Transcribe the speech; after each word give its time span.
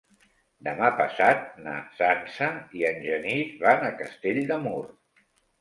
Demà 0.67 0.87
passat 1.01 1.43
na 1.67 1.75
Sança 1.99 2.49
i 2.81 2.89
en 2.93 2.99
Genís 3.11 3.55
van 3.67 3.89
a 3.91 3.95
Castell 4.03 4.45
de 4.55 4.63
Mur. 4.65 4.83